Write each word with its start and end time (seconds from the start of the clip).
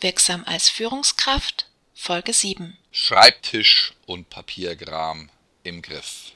Wirksam 0.00 0.44
als 0.44 0.68
Führungskraft 0.68 1.70
Folge 1.94 2.34
7 2.34 2.76
Schreibtisch 2.92 3.94
und 4.04 4.28
Papierkram 4.28 5.30
im 5.62 5.80
Griff. 5.80 6.32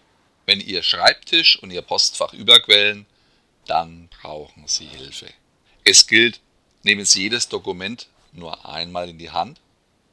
Wenn 0.47 0.63
Ihr 0.63 0.83
Schreibtisch 0.83 1.59
und 1.63 1.71
Ihr 1.71 1.83
Postfach 1.83 2.33
überquellen, 2.33 3.05
dann 3.67 4.09
brauchen 4.09 4.67
Sie 4.67 4.87
Hilfe. 4.87 5.31
Es 5.85 6.07
gilt, 6.07 6.41
nehmen 6.85 7.05
Sie 7.05 7.21
jedes 7.21 7.51
Dokument 7.51 8.09
nur 8.33 8.67
einmal 8.67 9.11
in 9.11 9.19
die 9.19 9.31
Hand. 9.31 9.61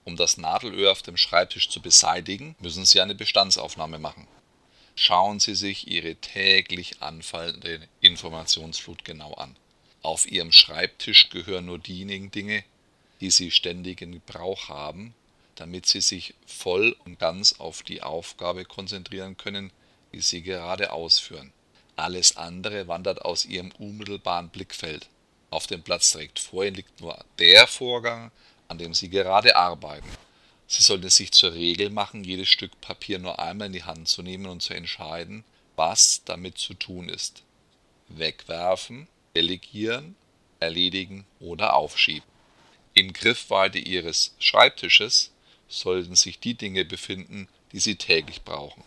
Um 0.04 0.18
das 0.18 0.36
Nadelöhr 0.36 0.92
auf 0.92 1.02
dem 1.02 1.16
Schreibtisch 1.16 1.70
zu 1.70 1.82
beseitigen, 1.82 2.58
müssen 2.60 2.84
Sie 2.84 3.00
eine 3.00 3.16
Bestandsaufnahme 3.16 3.98
machen. 3.98 4.28
Schauen 4.98 5.40
Sie 5.40 5.56
sich 5.56 5.88
Ihre 5.88 6.16
täglich 6.16 7.02
anfallende 7.02 7.88
Informationsflut 8.02 9.06
genau 9.06 9.36
an. 9.36 9.56
Auf 10.02 10.30
Ihrem 10.30 10.52
Schreibtisch 10.52 11.30
gehören 11.30 11.68
nur 11.68 11.80
diejenigen 11.80 12.30
Dinge, 12.30 12.66
die 13.22 13.32
Sie 13.32 13.52
ständig 13.52 14.02
in 14.02 14.14
Gebrauch 14.14 14.70
haben, 14.70 15.14
damit 15.56 15.86
Sie 15.86 16.02
sich 16.02 16.34
voll 16.46 16.96
und 17.06 17.20
ganz 17.20 17.60
auf 17.60 17.84
die 17.84 18.04
Aufgabe 18.04 18.66
konzentrieren 18.66 19.38
können, 19.38 19.72
die 20.14 20.22
Sie 20.22 20.42
gerade 20.42 20.92
ausführen. 20.92 21.52
Alles 21.96 22.38
andere 22.38 22.88
wandert 22.88 23.24
aus 23.24 23.46
Ihrem 23.46 23.72
unmittelbaren 23.80 24.50
Blickfeld. 24.50 25.10
Auf 25.50 25.66
dem 25.66 25.82
Platz 25.82 26.12
direkt 26.12 26.40
vor 26.40 26.64
Ihnen 26.64 26.76
liegt 26.76 27.02
nur 27.02 27.18
der 27.40 27.68
Vorgang, 27.68 28.32
an 28.68 28.78
dem 28.78 28.94
Sie 28.94 29.10
gerade 29.10 29.56
arbeiten. 29.56 30.10
Sie 30.68 30.84
sollten 30.84 31.08
es 31.08 31.16
sich 31.16 31.32
zur 31.32 31.54
Regel 31.54 31.90
machen, 31.90 32.24
jedes 32.24 32.50
Stück 32.50 32.80
Papier 32.82 33.20
nur 33.20 33.40
einmal 33.40 33.68
in 33.68 33.74
die 33.74 33.84
Hand 33.84 34.10
zu 34.10 34.22
nehmen 34.22 34.48
und 34.48 34.62
zu 34.62 34.74
entscheiden, 34.74 35.44
was 35.78 36.22
damit 36.26 36.58
zu 36.58 36.74
tun 36.74 37.08
ist. 37.08 37.44
Wegwerfen, 38.10 39.08
delegieren, 39.36 40.16
erledigen 40.60 41.26
oder 41.40 41.74
aufschieben. 41.74 42.37
In 42.98 43.14
Griffweite 43.14 43.78
Ihres 43.78 44.34
Schreibtisches 44.40 45.30
sollten 45.68 46.16
sich 46.16 46.40
die 46.40 46.56
Dinge 46.56 46.84
befinden, 46.84 47.48
die 47.72 47.80
Sie 47.80 47.96
täglich 47.96 48.42
brauchen. 48.42 48.84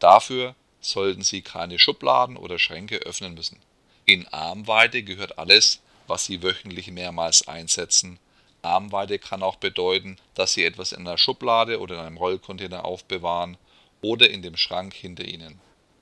Dafür 0.00 0.56
sollten 0.80 1.22
Sie 1.22 1.42
keine 1.42 1.78
Schubladen 1.78 2.36
oder 2.36 2.58
Schränke 2.58 2.96
öffnen 2.96 3.34
müssen. 3.34 3.60
In 4.04 4.26
Armweite 4.32 5.04
gehört 5.04 5.38
alles, 5.38 5.80
was 6.08 6.24
Sie 6.24 6.42
wöchentlich 6.42 6.90
mehrmals 6.90 7.46
einsetzen. 7.46 8.18
Armweite 8.62 9.20
kann 9.20 9.44
auch 9.44 9.54
bedeuten, 9.54 10.16
dass 10.34 10.54
Sie 10.54 10.64
etwas 10.64 10.90
in 10.90 11.06
einer 11.06 11.16
Schublade 11.16 11.78
oder 11.78 11.94
in 11.94 12.00
einem 12.00 12.16
Rollcontainer 12.16 12.84
aufbewahren 12.84 13.58
oder 14.02 14.28
in 14.28 14.42
dem 14.42 14.56
Schrank 14.56 14.92
hinter 14.92 15.24
Ihnen. 15.24 15.60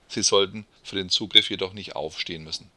Sie 0.09 0.23
sollten 0.23 0.65
für 0.83 0.97
den 0.97 1.11
Zugriff 1.11 1.51
jedoch 1.51 1.75
nicht 1.75 1.95
aufstehen 1.95 2.43
müssen. 2.43 2.71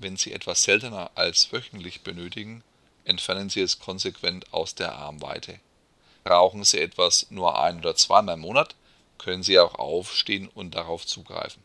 Wenn 0.00 0.16
Sie 0.16 0.32
etwas 0.32 0.64
seltener 0.64 1.12
als 1.14 1.52
wöchentlich 1.52 2.00
benötigen, 2.00 2.64
entfernen 3.04 3.50
Sie 3.50 3.60
es 3.60 3.78
konsequent 3.78 4.52
aus 4.52 4.74
der 4.74 4.94
Armweite. 4.94 5.60
Brauchen 6.24 6.64
Sie 6.64 6.80
etwas 6.80 7.26
nur 7.30 7.60
ein 7.60 7.78
oder 7.78 7.96
zweimal 7.96 8.34
im 8.34 8.40
Monat, 8.40 8.74
können 9.18 9.42
Sie 9.42 9.58
auch 9.58 9.74
aufstehen 9.76 10.48
und 10.48 10.74
darauf 10.74 11.06
zugreifen. 11.06 11.62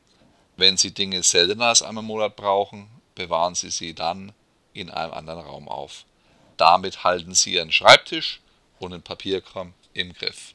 Wenn 0.56 0.78
Sie 0.78 0.94
Dinge 0.94 1.22
seltener 1.24 1.68
als 1.68 1.82
einmal 1.82 2.04
im 2.04 2.08
Monat 2.08 2.36
brauchen, 2.36 2.90
bewahren 3.16 3.56
Sie 3.56 3.70
sie 3.70 3.94
dann 3.94 4.34
in 4.74 4.90
einem 4.90 5.14
anderen 5.14 5.42
Raum 5.42 5.68
auf. 5.68 6.06
Damit 6.58 7.04
halten 7.04 7.34
Sie 7.34 7.54
Ihren 7.54 7.72
Schreibtisch 7.72 8.42
und 8.80 8.92
den 8.92 9.02
Papierkram 9.02 9.74
im 9.94 10.14
Griff. 10.14 10.38